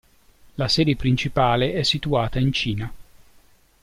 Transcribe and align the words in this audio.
La 0.55 0.67
sede 0.67 0.95
principale 0.95 1.73
è 1.75 1.83
situata 1.83 2.39
in 2.39 2.51
Cina. 2.51 2.91